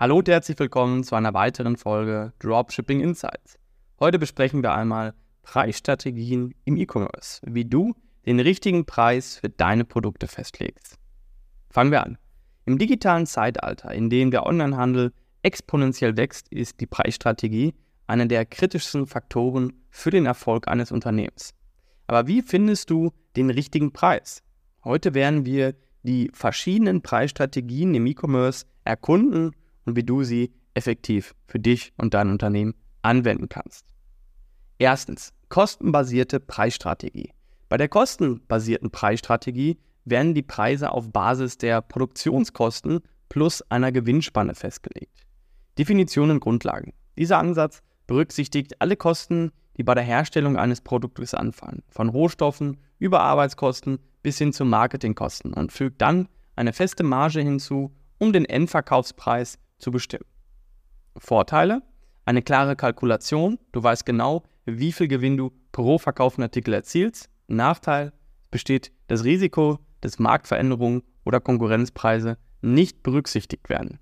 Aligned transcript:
Hallo 0.00 0.18
und 0.18 0.28
herzlich 0.28 0.56
willkommen 0.60 1.02
zu 1.02 1.16
einer 1.16 1.34
weiteren 1.34 1.76
Folge 1.76 2.32
Dropshipping 2.38 3.00
Insights. 3.00 3.58
Heute 3.98 4.20
besprechen 4.20 4.62
wir 4.62 4.72
einmal 4.72 5.12
Preisstrategien 5.42 6.54
im 6.64 6.76
E-Commerce, 6.76 7.40
wie 7.44 7.64
du 7.64 7.96
den 8.24 8.38
richtigen 8.38 8.86
Preis 8.86 9.38
für 9.38 9.48
deine 9.48 9.84
Produkte 9.84 10.28
festlegst. 10.28 10.94
Fangen 11.68 11.90
wir 11.90 12.04
an. 12.04 12.16
Im 12.64 12.78
digitalen 12.78 13.26
Zeitalter, 13.26 13.90
in 13.90 14.08
dem 14.08 14.30
der 14.30 14.46
Onlinehandel 14.46 15.12
exponentiell 15.42 16.16
wächst, 16.16 16.46
ist 16.52 16.80
die 16.80 16.86
Preisstrategie 16.86 17.74
einer 18.06 18.26
der 18.26 18.46
kritischsten 18.46 19.08
Faktoren 19.08 19.72
für 19.90 20.12
den 20.12 20.26
Erfolg 20.26 20.68
eines 20.68 20.92
Unternehmens. 20.92 21.54
Aber 22.06 22.28
wie 22.28 22.42
findest 22.42 22.90
du 22.90 23.10
den 23.34 23.50
richtigen 23.50 23.92
Preis? 23.92 24.44
Heute 24.84 25.14
werden 25.14 25.44
wir 25.44 25.74
die 26.04 26.30
verschiedenen 26.32 27.02
Preisstrategien 27.02 27.96
im 27.96 28.06
E-Commerce 28.06 28.64
erkunden 28.84 29.50
und 29.88 29.96
wie 29.96 30.04
du 30.04 30.22
sie 30.22 30.52
effektiv 30.74 31.34
für 31.46 31.58
dich 31.58 31.92
und 31.96 32.12
dein 32.12 32.30
Unternehmen 32.30 32.74
anwenden 33.00 33.48
kannst. 33.48 33.86
Erstens, 34.78 35.32
kostenbasierte 35.48 36.40
Preisstrategie. 36.40 37.32
Bei 37.70 37.78
der 37.78 37.88
kostenbasierten 37.88 38.90
Preisstrategie 38.90 39.78
werden 40.04 40.34
die 40.34 40.42
Preise 40.42 40.92
auf 40.92 41.10
Basis 41.10 41.56
der 41.56 41.80
Produktionskosten 41.80 43.00
plus 43.30 43.62
einer 43.70 43.92
Gewinnspanne 43.92 44.54
festgelegt. 44.54 45.26
Definition 45.78 46.30
und 46.30 46.40
Grundlagen. 46.40 46.92
Dieser 47.16 47.38
Ansatz 47.38 47.82
berücksichtigt 48.06 48.80
alle 48.80 48.96
Kosten, 48.96 49.52
die 49.78 49.84
bei 49.84 49.94
der 49.94 50.04
Herstellung 50.04 50.58
eines 50.58 50.82
Produktes 50.82 51.32
anfallen, 51.32 51.82
von 51.88 52.10
Rohstoffen 52.10 52.76
über 52.98 53.20
Arbeitskosten 53.20 54.00
bis 54.22 54.36
hin 54.36 54.52
zu 54.52 54.64
Marketingkosten 54.64 55.54
und 55.54 55.72
fügt 55.72 56.02
dann 56.02 56.28
eine 56.56 56.72
feste 56.74 57.04
Marge 57.04 57.40
hinzu, 57.40 57.94
um 58.18 58.32
den 58.32 58.44
Endverkaufspreis 58.44 59.58
zu 59.78 59.90
bestimmen. 59.90 60.26
Vorteile? 61.16 61.82
Eine 62.24 62.42
klare 62.42 62.76
Kalkulation, 62.76 63.58
du 63.72 63.82
weißt 63.82 64.04
genau, 64.04 64.44
wie 64.66 64.92
viel 64.92 65.08
Gewinn 65.08 65.36
du 65.36 65.50
pro 65.72 65.98
verkauften 65.98 66.42
Artikel 66.42 66.74
erzielst. 66.74 67.30
Nachteil? 67.46 68.12
Besteht 68.50 68.92
das 69.06 69.24
Risiko, 69.24 69.78
dass 70.00 70.18
Marktveränderungen 70.18 71.02
oder 71.24 71.40
Konkurrenzpreise 71.40 72.38
nicht 72.60 73.02
berücksichtigt 73.02 73.68
werden. 73.68 73.98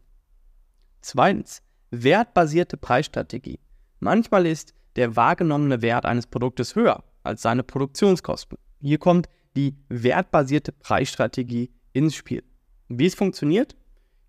Zweitens, 1.00 1.62
wertbasierte 1.90 2.76
Preisstrategie. 2.76 3.60
Manchmal 4.00 4.46
ist 4.46 4.74
der 4.96 5.14
wahrgenommene 5.14 5.82
Wert 5.82 6.06
eines 6.06 6.26
Produktes 6.26 6.74
höher 6.74 7.04
als 7.22 7.42
seine 7.42 7.62
Produktionskosten. 7.62 8.58
Hier 8.80 8.98
kommt 8.98 9.28
die 9.56 9.76
wertbasierte 9.88 10.72
Preisstrategie 10.72 11.70
ins 11.92 12.14
Spiel. 12.14 12.42
Wie 12.88 13.06
es 13.06 13.14
funktioniert? 13.14 13.76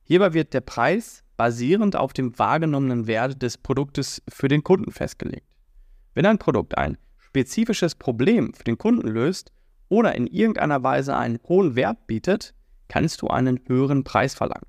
Hierbei 0.03 0.33
wird 0.33 0.53
der 0.53 0.61
Preis 0.61 1.23
basierend 1.37 1.95
auf 1.95 2.13
dem 2.13 2.37
wahrgenommenen 2.37 3.07
Wert 3.07 3.41
des 3.41 3.57
Produktes 3.57 4.21
für 4.27 4.47
den 4.47 4.63
Kunden 4.63 4.91
festgelegt. 4.91 5.47
Wenn 6.13 6.25
ein 6.25 6.39
Produkt 6.39 6.77
ein 6.77 6.97
spezifisches 7.17 7.95
Problem 7.95 8.53
für 8.53 8.63
den 8.63 8.77
Kunden 8.77 9.07
löst 9.07 9.51
oder 9.87 10.15
in 10.15 10.25
irgendeiner 10.27 10.81
Weise 10.83 11.15
einen 11.15 11.39
hohen 11.47 11.75
Wert 11.75 12.07
bietet, 12.07 12.55
kannst 12.87 13.21
du 13.21 13.27
einen 13.27 13.59
höheren 13.67 14.03
Preis 14.03 14.33
verlangen. 14.33 14.65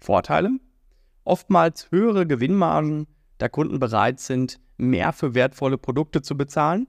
Vorteile? 0.00 0.50
Oftmals 1.24 1.90
höhere 1.90 2.26
Gewinnmargen, 2.26 3.06
da 3.38 3.48
Kunden 3.48 3.78
bereit 3.78 4.18
sind, 4.18 4.58
mehr 4.78 5.12
für 5.12 5.34
wertvolle 5.34 5.78
Produkte 5.78 6.22
zu 6.22 6.36
bezahlen. 6.36 6.88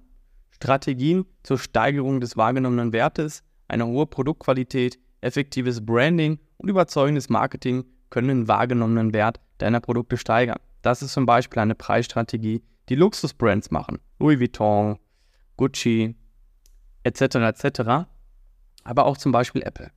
Strategien 0.50 1.26
zur 1.44 1.60
Steigerung 1.60 2.22
des 2.22 2.38
wahrgenommenen 2.38 2.94
Wertes, 2.94 3.44
eine 3.68 3.86
hohe 3.86 4.06
Produktqualität, 4.06 4.98
effektives 5.22 5.86
Branding 5.86 6.40
und 6.58 6.70
überzeugendes 6.70 7.30
Marketing 7.30 7.84
können 8.14 8.28
den 8.28 8.48
wahrgenommenen 8.48 9.12
Wert 9.12 9.42
deiner 9.58 9.80
Produkte 9.80 10.18
steigern. 10.18 10.60
Das 10.84 11.02
ist 11.02 11.14
zum 11.14 11.26
Beispiel 11.26 11.60
eine 11.60 11.74
Preisstrategie, 11.74 12.62
die 12.90 12.96
Luxusbrands 12.96 13.72
machen. 13.72 13.98
Louis 14.20 14.40
Vuitton, 14.40 15.00
Gucci, 15.58 16.16
etc. 17.02 17.22
etc. 17.22 17.82
Aber 18.84 19.06
auch 19.08 19.18
zum 19.18 19.32
Beispiel 19.32 19.64
Apple. 19.64 19.90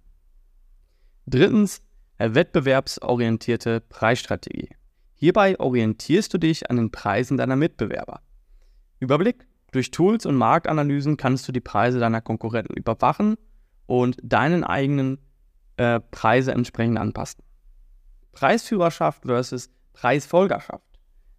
Drittens, 1.27 1.83
wettbewerbsorientierte 2.17 3.83
Preisstrategie. 3.83 4.71
Hierbei 5.13 5.61
orientierst 5.61 6.33
du 6.33 6.39
dich 6.39 6.71
an 6.71 6.77
den 6.77 6.91
Preisen 6.91 7.37
deiner 7.37 7.57
Mitbewerber. 7.57 8.23
Überblick. 8.99 9.47
Durch 9.73 9.91
Tools 9.91 10.25
und 10.25 10.37
Marktanalysen 10.37 11.19
kannst 11.19 11.47
du 11.49 11.53
die 11.53 11.61
Preise 11.61 11.99
deiner 11.99 12.23
Konkurrenten 12.23 12.75
überwachen 12.79 13.37
und 13.85 14.17
deinen 14.23 14.65
eigenen 14.65 15.19
äh, 15.77 16.01
Preise 16.01 16.53
entsprechend 16.53 16.97
anpassen. 16.97 17.43
Preisführerschaft 18.37 19.23
versus 19.25 19.71
Preisfolgerschaft. 19.95 20.85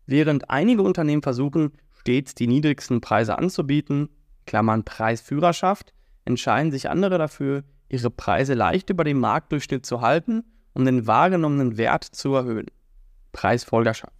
Während 0.08 0.50
einige 0.50 0.82
Unternehmen 0.82 1.22
versuchen, 1.22 1.74
stets 2.00 2.34
die 2.34 2.48
niedrigsten 2.48 3.02
Preise 3.02 3.38
anzubieten, 3.38 4.10
Klammern 4.48 4.84
Preisführerschaft, 4.84 5.94
entscheiden 6.26 6.72
sich 6.72 6.90
andere 6.90 7.20
dafür, 7.20 7.64
ihre 7.88 8.10
Preise 8.10 8.56
leicht 8.56 8.90
über 8.90 9.04
dem 9.04 9.20
Marktdurchschnitt 9.20 9.86
zu 9.86 10.02
halten, 10.02 10.44
um 10.74 10.86
den 10.86 11.06
wahrgenommenen 11.06 11.78
Wert 11.78 12.04
zu 12.04 12.34
erhöhen. 12.34 12.66
Preisfolgerschaft. 13.32 14.16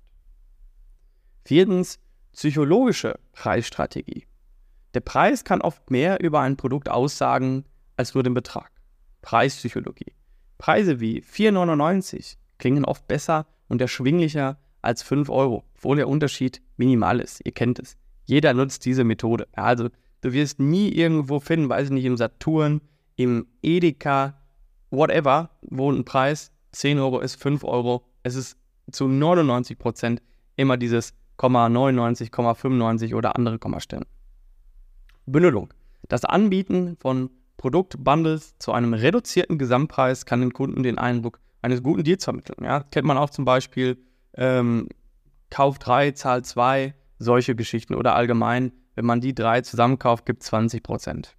Viertens, 1.46 1.98
psychologische 2.34 3.18
Preisstrategie. 3.32 4.28
Der 4.94 5.00
Preis 5.02 5.44
kann 5.44 5.62
oft 5.62 5.90
mehr 5.90 6.22
über 6.22 6.42
ein 6.42 6.58
Produkt 6.58 6.90
aussagen 6.90 7.66
als 7.96 8.14
nur 8.14 8.22
den 8.22 8.36
Betrag. 8.36 8.70
Preispsychologie. 9.24 10.14
Preise 10.60 11.00
wie 11.00 11.24
4,99, 11.24 12.38
klingen 12.58 12.86
oft 12.86 13.08
besser 13.08 13.46
und 13.68 13.82
erschwinglicher 13.82 14.58
als 14.82 15.04
5 15.04 15.30
Euro, 15.30 15.64
obwohl 15.76 15.98
der 15.98 16.08
Unterschied 16.08 16.62
minimal 16.78 17.20
ist. 17.20 17.42
Ihr 17.44 17.52
kennt 17.52 17.80
es. 17.80 17.98
Jeder 18.26 18.54
nutzt 18.54 18.86
diese 18.86 19.04
Methode. 19.04 19.48
Also 19.54 19.90
du 20.22 20.34
wirst 20.34 20.60
nie 20.60 20.90
irgendwo 20.90 21.40
finden, 21.40 21.70
weiß 21.70 21.86
ich 21.86 21.94
nicht, 21.94 22.06
im 22.06 22.18
Saturn, 22.18 22.82
im 23.16 23.48
Edeka, 23.62 24.42
whatever, 24.90 25.52
wo 25.62 25.92
ein 25.92 26.06
Preis 26.06 26.52
10 26.72 27.00
Euro 27.00 27.20
ist, 27.20 27.42
5 27.42 27.64
Euro. 27.64 28.06
Es 28.24 28.36
ist 28.36 28.58
zu 28.92 29.08
99 29.08 29.78
Prozent 29.78 30.22
immer 30.56 30.78
dieses 30.78 31.14
0,99, 31.38 32.32
0,95 32.32 33.16
oder 33.16 33.36
andere 33.36 33.60
Kommastellen. 33.60 34.06
Bündelung. 35.26 35.74
Das 36.08 36.26
Anbieten 36.26 36.98
von 37.00 37.30
Produktbundles 37.58 38.58
zu 38.60 38.72
einem 38.72 38.94
reduzierten 38.94 39.58
Gesamtpreis 39.58 40.26
kann 40.26 40.42
den 40.42 40.54
Kunden 40.54 40.84
den 40.84 40.98
Eindruck 40.98 41.40
eines 41.68 41.84
guten 41.84 42.04
Deals 42.04 42.24
vermitteln. 42.24 42.64
Ja? 42.64 42.84
Kennt 42.84 43.06
man 43.06 43.18
auch 43.18 43.30
zum 43.30 43.46
Beispiel 43.46 43.98
ähm, 44.36 44.88
Kauf 45.50 45.80
3, 45.80 46.12
Zahl 46.12 46.44
2, 46.44 46.94
solche 47.20 47.56
Geschichten 47.56 47.94
oder 47.94 48.16
allgemein, 48.16 48.72
wenn 48.96 49.06
man 49.06 49.22
die 49.22 49.36
drei 49.36 49.62
zusammenkauft, 49.62 50.26
gibt 50.26 50.44
es 50.44 50.52
20% 50.52 51.30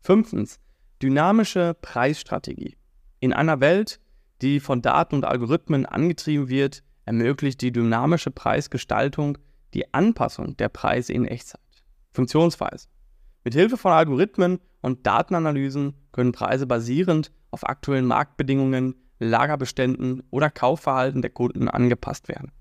Fünftens, 0.00 0.60
dynamische 1.00 1.74
Preisstrategie. 1.80 2.76
In 3.20 3.32
einer 3.32 3.60
Welt, 3.60 4.00
die 4.42 4.60
von 4.60 4.82
Daten 4.82 5.16
und 5.16 5.24
Algorithmen 5.24 5.86
angetrieben 5.86 6.48
wird, 6.48 6.82
ermöglicht 7.04 7.60
die 7.60 7.72
dynamische 7.72 8.30
Preisgestaltung 8.30 9.38
die 9.74 9.94
Anpassung 9.94 10.56
der 10.56 10.68
Preise 10.68 11.12
in 11.12 11.24
Echtzeit. 11.24 11.60
Funktionsweise. 12.10 12.88
Mit 13.44 13.54
Hilfe 13.54 13.76
von 13.76 13.92
Algorithmen 13.92 14.60
und 14.82 15.06
Datenanalysen 15.06 15.94
können 16.12 16.32
Preise 16.32 16.66
basierend 16.66 17.32
auf 17.50 17.66
aktuellen 17.68 18.06
Marktbedingungen 18.06 19.01
Lagerbeständen 19.28 20.22
oder 20.30 20.50
Kaufverhalten 20.50 21.22
der 21.22 21.30
Kunden 21.30 21.68
angepasst 21.68 22.28
werden. 22.28 22.52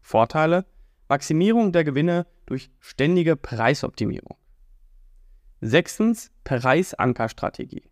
Vorteile: 0.00 0.66
Maximierung 1.08 1.72
der 1.72 1.84
Gewinne 1.84 2.26
durch 2.46 2.70
ständige 2.80 3.36
Preisoptimierung. 3.36 4.36
Sechstens 5.60 6.30
Preisankerstrategie. 6.44 7.84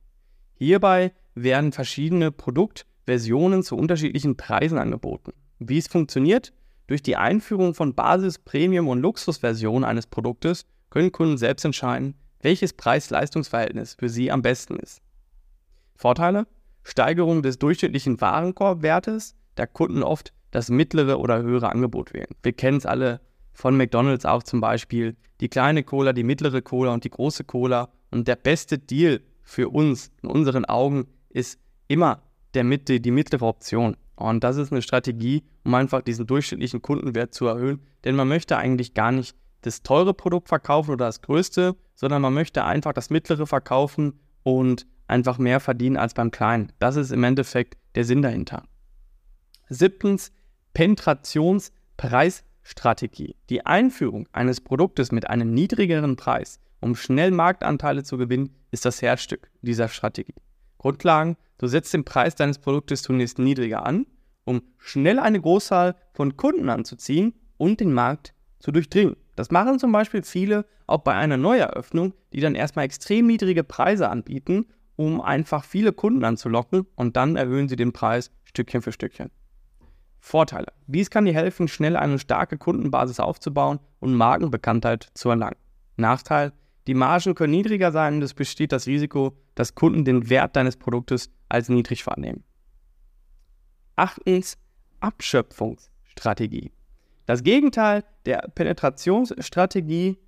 Hierbei 0.54 1.12
werden 1.34 1.72
verschiedene 1.72 2.32
Produktversionen 2.32 3.62
zu 3.62 3.76
unterschiedlichen 3.76 4.36
Preisen 4.36 4.78
angeboten. 4.78 5.32
Wie 5.58 5.78
es 5.78 5.88
funktioniert? 5.88 6.52
Durch 6.86 7.02
die 7.02 7.16
Einführung 7.16 7.74
von 7.74 7.94
Basis-, 7.94 8.38
Premium- 8.38 8.88
und 8.88 9.00
Luxusversionen 9.00 9.84
eines 9.84 10.06
Produktes 10.06 10.64
können 10.90 11.12
Kunden 11.12 11.36
selbst 11.36 11.64
entscheiden, 11.64 12.14
welches 12.40 12.72
Preis-Leistungs-Verhältnis 12.72 13.94
für 13.94 14.08
sie 14.08 14.30
am 14.30 14.42
besten 14.42 14.76
ist. 14.76 15.02
Vorteile? 15.94 16.46
Steigerung 16.82 17.42
des 17.42 17.58
durchschnittlichen 17.58 18.20
Warenkorbwertes, 18.20 19.34
da 19.54 19.66
Kunden 19.66 20.02
oft 20.02 20.32
das 20.50 20.70
mittlere 20.70 21.18
oder 21.18 21.42
höhere 21.42 21.70
Angebot 21.70 22.14
wählen. 22.14 22.34
Wir 22.42 22.52
kennen 22.52 22.78
es 22.78 22.86
alle 22.86 23.20
von 23.52 23.76
McDonald's 23.76 24.24
auch 24.24 24.42
zum 24.42 24.60
Beispiel. 24.60 25.16
Die 25.40 25.48
kleine 25.48 25.82
Cola, 25.82 26.12
die 26.12 26.22
mittlere 26.22 26.62
Cola 26.62 26.94
und 26.94 27.04
die 27.04 27.10
große 27.10 27.44
Cola. 27.44 27.90
Und 28.10 28.28
der 28.28 28.36
beste 28.36 28.78
Deal 28.78 29.20
für 29.42 29.68
uns 29.68 30.10
in 30.22 30.30
unseren 30.30 30.64
Augen 30.64 31.08
ist 31.28 31.58
immer 31.88 32.22
der 32.54 32.64
Mitte, 32.64 33.00
die 33.00 33.10
mittlere 33.10 33.42
Option. 33.42 33.96
Und 34.16 34.42
das 34.42 34.56
ist 34.56 34.72
eine 34.72 34.82
Strategie, 34.82 35.44
um 35.64 35.74
einfach 35.74 36.02
diesen 36.02 36.26
durchschnittlichen 36.26 36.82
Kundenwert 36.82 37.34
zu 37.34 37.46
erhöhen. 37.46 37.82
Denn 38.04 38.16
man 38.16 38.28
möchte 38.28 38.56
eigentlich 38.56 38.94
gar 38.94 39.12
nicht 39.12 39.36
das 39.62 39.82
teure 39.82 40.14
Produkt 40.14 40.48
verkaufen 40.48 40.92
oder 40.92 41.06
das 41.06 41.20
größte, 41.20 41.76
sondern 41.94 42.22
man 42.22 42.34
möchte 42.34 42.64
einfach 42.64 42.92
das 42.92 43.10
mittlere 43.10 43.46
verkaufen 43.46 44.20
und 44.44 44.86
einfach 45.08 45.38
mehr 45.38 45.60
verdienen 45.60 45.96
als 45.96 46.12
beim 46.14 46.30
Kleinen. 46.30 46.72
Das 46.78 46.96
ist 46.96 47.10
im 47.10 47.24
Endeffekt 47.24 47.78
der 47.94 48.04
Sinn 48.04 48.22
dahinter. 48.22 48.62
Siebtens, 49.68 50.32
Penetrationspreisstrategie. 50.74 53.36
Die 53.50 53.66
Einführung 53.66 54.28
eines 54.32 54.60
Produktes 54.60 55.12
mit 55.12 55.28
einem 55.28 55.52
niedrigeren 55.52 56.16
Preis, 56.16 56.60
um 56.80 56.94
schnell 56.94 57.30
Marktanteile 57.30 58.04
zu 58.04 58.18
gewinnen, 58.18 58.54
ist 58.70 58.84
das 58.84 59.02
Herzstück 59.02 59.50
dieser 59.62 59.88
Strategie. 59.88 60.34
Grundlagen, 60.78 61.36
du 61.58 61.66
setzt 61.66 61.92
den 61.92 62.04
Preis 62.04 62.36
deines 62.36 62.58
Produktes 62.58 63.02
zunächst 63.02 63.38
niedriger 63.38 63.84
an, 63.84 64.06
um 64.44 64.62
schnell 64.78 65.18
eine 65.18 65.40
Großzahl 65.40 65.96
von 66.12 66.36
Kunden 66.36 66.70
anzuziehen 66.70 67.34
und 67.56 67.80
den 67.80 67.92
Markt 67.92 68.32
zu 68.60 68.72
durchdringen. 68.72 69.16
Das 69.36 69.50
machen 69.50 69.78
zum 69.78 69.92
Beispiel 69.92 70.22
viele 70.22 70.66
auch 70.86 71.02
bei 71.02 71.14
einer 71.14 71.36
Neueröffnung, 71.36 72.14
die 72.32 72.40
dann 72.40 72.54
erstmal 72.54 72.84
extrem 72.84 73.26
niedrige 73.26 73.62
Preise 73.62 74.08
anbieten, 74.08 74.66
um 74.98 75.20
einfach 75.20 75.62
viele 75.64 75.92
Kunden 75.92 76.24
anzulocken 76.24 76.84
und 76.96 77.16
dann 77.16 77.36
erhöhen 77.36 77.68
sie 77.68 77.76
den 77.76 77.92
Preis 77.92 78.32
Stückchen 78.42 78.82
für 78.82 78.90
Stückchen. 78.90 79.30
Vorteile. 80.18 80.66
Dies 80.88 81.08
kann 81.08 81.24
dir 81.24 81.32
helfen, 81.32 81.68
schnell 81.68 81.96
eine 81.96 82.18
starke 82.18 82.58
Kundenbasis 82.58 83.20
aufzubauen 83.20 83.78
und 84.00 84.14
Markenbekanntheit 84.14 85.08
zu 85.14 85.30
erlangen. 85.30 85.56
Nachteil. 85.96 86.52
Die 86.88 86.94
Margen 86.94 87.36
können 87.36 87.52
niedriger 87.52 87.92
sein 87.92 88.14
und 88.14 88.22
es 88.22 88.34
besteht 88.34 88.72
das 88.72 88.88
Risiko, 88.88 89.36
dass 89.54 89.76
Kunden 89.76 90.04
den 90.04 90.30
Wert 90.30 90.56
deines 90.56 90.76
Produktes 90.76 91.30
als 91.48 91.68
niedrig 91.68 92.04
wahrnehmen. 92.06 92.42
Achtens. 93.94 94.58
Abschöpfungsstrategie. 94.98 96.72
Das 97.26 97.44
Gegenteil 97.44 98.02
der 98.26 98.38
Penetrationsstrategie 98.52 100.18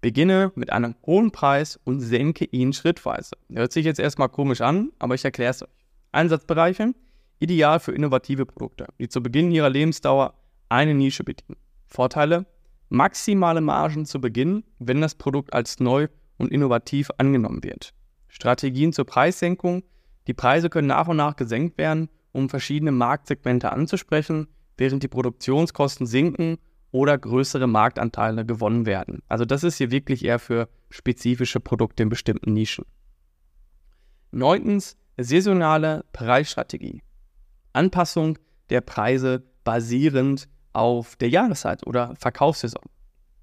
beginne 0.00 0.52
mit 0.54 0.72
einem 0.72 0.94
hohen 1.06 1.30
Preis 1.30 1.78
und 1.84 2.00
senke 2.00 2.44
ihn 2.44 2.72
schrittweise. 2.72 3.32
Hört 3.52 3.72
sich 3.72 3.84
jetzt 3.84 4.00
erstmal 4.00 4.28
komisch 4.28 4.60
an, 4.60 4.92
aber 4.98 5.14
ich 5.14 5.24
erkläre 5.24 5.50
es 5.50 5.62
euch. 5.62 5.68
Einsatzbereiche 6.12 6.94
ideal 7.40 7.80
für 7.80 7.92
innovative 7.92 8.46
Produkte, 8.46 8.86
die 8.98 9.08
zu 9.08 9.22
Beginn 9.22 9.50
ihrer 9.50 9.70
Lebensdauer 9.70 10.34
eine 10.68 10.94
Nische 10.94 11.24
bedienen. 11.24 11.56
Vorteile: 11.86 12.46
maximale 12.88 13.60
Margen 13.60 14.06
zu 14.06 14.20
Beginn, 14.20 14.64
wenn 14.78 15.00
das 15.00 15.14
Produkt 15.14 15.52
als 15.52 15.80
neu 15.80 16.08
und 16.36 16.52
innovativ 16.52 17.10
angenommen 17.18 17.62
wird. 17.64 17.94
Strategien 18.28 18.92
zur 18.92 19.06
Preissenkung: 19.06 19.82
Die 20.26 20.34
Preise 20.34 20.68
können 20.70 20.88
nach 20.88 21.08
und 21.08 21.16
nach 21.16 21.36
gesenkt 21.36 21.78
werden, 21.78 22.08
um 22.32 22.48
verschiedene 22.48 22.92
Marktsegmente 22.92 23.72
anzusprechen, 23.72 24.48
während 24.76 25.02
die 25.02 25.08
Produktionskosten 25.08 26.06
sinken 26.06 26.58
oder 26.90 27.18
größere 27.18 27.66
Marktanteile 27.66 28.46
gewonnen 28.46 28.86
werden. 28.86 29.22
Also 29.28 29.44
das 29.44 29.64
ist 29.64 29.76
hier 29.76 29.90
wirklich 29.90 30.24
eher 30.24 30.38
für 30.38 30.68
spezifische 30.90 31.60
Produkte 31.60 32.02
in 32.02 32.08
bestimmten 32.08 32.52
Nischen. 32.52 32.84
Neuntens, 34.30 34.96
saisonale 35.16 36.04
Preisstrategie. 36.12 37.02
Anpassung 37.72 38.38
der 38.70 38.80
Preise 38.80 39.42
basierend 39.64 40.48
auf 40.72 41.16
der 41.16 41.28
Jahreszeit 41.28 41.86
oder 41.86 42.14
Verkaufssaison. 42.16 42.84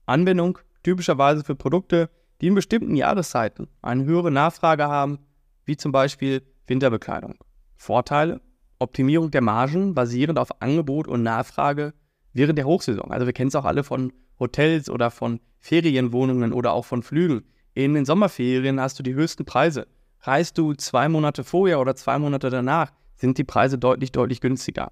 Anwendung 0.06 0.60
typischerweise 0.84 1.44
für 1.44 1.56
Produkte, 1.56 2.10
die 2.42 2.48
in 2.48 2.56
bestimmten 2.56 2.96
Jahreszeiten 2.96 3.68
eine 3.82 4.06
höhere 4.06 4.32
Nachfrage 4.32 4.88
haben, 4.88 5.20
wie 5.66 5.78
zum 5.78 5.92
Beispiel 5.92 6.44
Winterbekleidung. 6.68 7.36
Vorteile: 7.76 8.42
Optimierung 8.80 9.32
der 9.32 9.42
Margen 9.42 9.96
basierend 9.96 10.38
auf 10.38 10.62
Angebot 10.62 11.08
und 11.08 11.24
Nachfrage 11.24 11.94
während 12.36 12.58
der 12.60 12.66
Hochsaison. 12.66 13.12
Also 13.12 13.26
wir 13.26 13.34
kennen 13.34 13.48
es 13.48 13.56
auch 13.56 13.66
alle 13.66 13.84
von 13.84 14.14
Hotels 14.40 14.90
oder 14.90 15.10
von 15.10 15.40
Ferienwohnungen 15.60 16.54
oder 16.54 16.74
auch 16.74 16.86
von 16.86 17.02
Flügen. 17.02 17.46
In 17.74 17.94
den 17.94 18.06
Sommerferien 18.06 18.80
hast 18.80 19.00
du 19.00 19.04
die 19.04 19.16
höchsten 19.16 19.46
Preise. 19.46 19.88
Reist 20.22 20.58
du 20.58 20.74
zwei 20.74 21.10
Monate 21.10 21.44
vorher 21.44 21.80
oder 21.80 21.96
zwei 21.96 22.20
Monate 22.20 22.50
danach, 22.50 22.92
sind 23.16 23.38
die 23.38 23.44
Preise 23.44 23.78
deutlich, 23.78 24.12
deutlich 24.12 24.42
günstiger. 24.42 24.92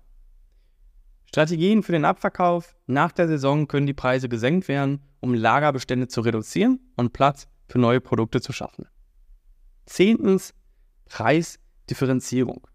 Strategien 1.25 1.83
für 1.83 1.91
den 1.91 2.05
Abverkauf. 2.05 2.75
Nach 2.87 3.11
der 3.11 3.27
Saison 3.27 3.67
können 3.67 3.87
die 3.87 3.93
Preise 3.93 4.29
gesenkt 4.29 4.67
werden, 4.67 5.01
um 5.19 5.33
Lagerbestände 5.33 6.07
zu 6.07 6.21
reduzieren 6.21 6.79
und 6.95 7.11
Platz 7.11 7.47
für 7.67 7.79
neue 7.79 7.99
Produkte 7.99 8.39
zu 8.39 8.53
schaffen. 8.53 8.87
Zehntens, 9.85 10.53
Preisdifferenzierung. 11.05 12.67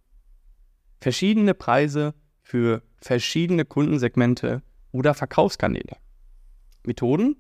Verschiedene 1.01 1.55
Preise 1.55 2.15
für 2.49 2.83
verschiedene 3.03 3.67
Kundensegmente 3.67 4.63
oder 4.91 5.13
Verkaufskanäle. 5.13 5.99
Methoden? 6.83 7.37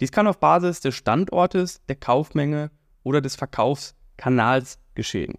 Dies 0.00 0.12
kann 0.12 0.26
auf 0.26 0.40
Basis 0.40 0.80
des 0.80 0.94
Standortes, 0.94 1.84
der 1.90 1.96
Kaufmenge 1.96 2.70
oder 3.02 3.20
des 3.20 3.36
Verkaufskanals 3.36 4.78
geschehen. 4.94 5.34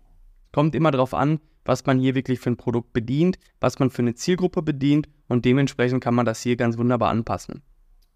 Kommt 0.51 0.75
immer 0.75 0.91
darauf 0.91 1.15
an, 1.15 1.39
was 1.65 1.83
man 1.87 1.97
hier 1.99 2.13
wirklich 2.13 2.39
für 2.39 2.51
ein 2.51 2.57
Produkt 2.57 2.93
bedient, 2.93 3.39
was 3.59 3.79
man 3.79 3.89
für 3.89 4.03
eine 4.03 4.13
Zielgruppe 4.13 4.61
bedient 4.61 5.09
und 5.27 5.45
dementsprechend 5.45 6.03
kann 6.03 6.13
man 6.13 6.27
das 6.27 6.43
hier 6.43 6.55
ganz 6.55 6.77
wunderbar 6.77 7.09
anpassen. 7.09 7.63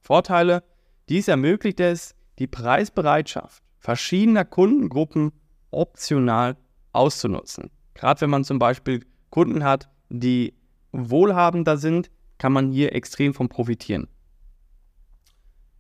Vorteile, 0.02 0.64
dies 1.10 1.28
ermöglicht 1.28 1.80
es, 1.80 2.14
die 2.38 2.48
Preisbereitschaft 2.48 3.64
verschiedener 3.80 4.46
Kundengruppen 4.46 5.32
optional 5.72 6.58
auszunutzen. 6.92 7.72
Gerade 7.96 8.22
wenn 8.22 8.30
man 8.30 8.44
zum 8.44 8.60
Beispiel 8.60 9.04
Kunden 9.32 9.64
hat, 9.64 9.90
die 10.10 10.54
wohlhabender 10.96 11.78
sind, 11.78 12.10
kann 12.38 12.54
man 12.54 12.72
hier 12.72 12.94
extrem 12.94 13.34
von 13.34 13.50
profitieren. 13.50 14.08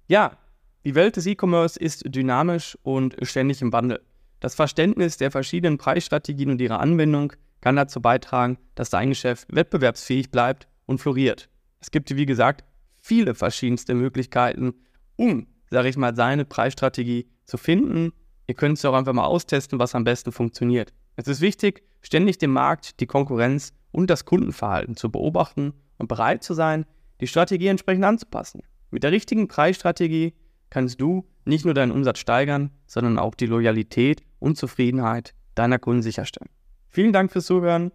Ja, 0.07 0.37
die 0.83 0.95
Welt 0.95 1.15
des 1.15 1.25
E-Commerce 1.25 1.79
ist 1.79 2.03
dynamisch 2.05 2.77
und 2.83 3.15
ständig 3.23 3.61
im 3.61 3.73
Wandel. 3.73 4.01
Das 4.39 4.53
Verständnis 4.53 5.17
der 5.17 5.31
verschiedenen 5.31 5.77
Preisstrategien 5.77 6.51
und 6.51 6.61
ihrer 6.61 6.79
Anwendung 6.79 7.33
kann 7.61 7.75
dazu 7.75 8.01
beitragen, 8.01 8.59
dass 8.75 8.91
dein 8.91 9.09
Geschäft 9.09 9.47
wettbewerbsfähig 9.51 10.29
bleibt 10.29 10.67
und 10.85 10.99
floriert. 10.99 11.49
Es 11.79 11.89
gibt, 11.89 12.15
wie 12.15 12.27
gesagt, 12.27 12.63
viele 12.99 13.33
verschiedenste 13.33 13.95
Möglichkeiten, 13.95 14.75
um, 15.15 15.47
sage 15.71 15.89
ich 15.89 15.97
mal, 15.97 16.15
seine 16.15 16.45
Preisstrategie 16.45 17.27
zu 17.45 17.57
finden. 17.57 18.13
Ihr 18.45 18.53
könnt 18.53 18.77
es 18.77 18.85
auch 18.85 18.93
einfach 18.93 19.13
mal 19.13 19.25
austesten, 19.25 19.79
was 19.79 19.95
am 19.95 20.03
besten 20.03 20.31
funktioniert. 20.31 20.93
Es 21.15 21.27
ist 21.27 21.41
wichtig, 21.41 21.83
ständig 22.01 22.37
den 22.37 22.51
Markt, 22.51 22.99
die 22.99 23.07
Konkurrenz 23.07 23.73
und 23.95 24.09
das 24.09 24.25
Kundenverhalten 24.25 24.97
zu 24.97 25.09
beobachten 25.09 25.73
und 25.97 26.09
bereit 26.09 26.43
zu 26.43 26.53
sein, 26.53 26.85
die 27.21 27.27
Strategie 27.27 27.67
entsprechend 27.67 28.03
anzupassen. 28.03 28.61
Mit 28.91 29.03
der 29.03 29.13
richtigen 29.13 29.47
Preisstrategie 29.47 30.33
kannst 30.69 30.99
du 30.99 31.25
nicht 31.45 31.63
nur 31.63 31.73
deinen 31.73 31.93
Umsatz 31.93 32.19
steigern, 32.19 32.71
sondern 32.87 33.17
auch 33.17 33.35
die 33.35 33.45
Loyalität 33.45 34.21
und 34.39 34.57
Zufriedenheit 34.57 35.33
deiner 35.55 35.79
Kunden 35.79 36.01
sicherstellen. 36.01 36.49
Vielen 36.89 37.13
Dank 37.13 37.31
fürs 37.31 37.45
Zuhören 37.45 37.93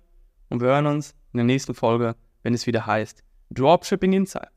und 0.48 0.62
wir 0.62 0.68
hören 0.68 0.86
uns 0.86 1.10
in 1.34 1.36
der 1.36 1.44
nächsten 1.44 1.74
Folge, 1.74 2.16
wenn 2.42 2.54
es 2.54 2.66
wieder 2.66 2.86
heißt 2.86 3.22
Dropshipping 3.50 4.14
Insight. 4.14 4.48